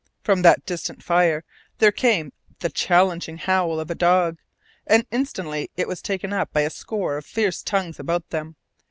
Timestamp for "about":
7.99-8.31